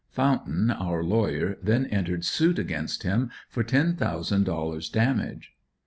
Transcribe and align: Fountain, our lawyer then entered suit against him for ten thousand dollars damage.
Fountain, 0.09 0.71
our 0.71 1.03
lawyer 1.03 1.59
then 1.61 1.85
entered 1.85 2.25
suit 2.25 2.57
against 2.57 3.03
him 3.03 3.29
for 3.47 3.63
ten 3.63 3.95
thousand 3.95 4.45
dollars 4.45 4.89
damage. 4.89 5.51